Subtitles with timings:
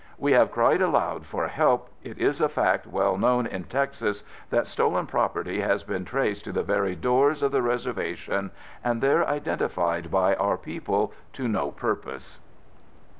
[0.17, 1.87] We have cried aloud for help....
[2.01, 6.51] It is a fact, well known in Texas, that stolen property has been traced to
[6.51, 8.49] the very doors of the reservation
[8.83, 12.39] and there identified by our people, to no purpose...."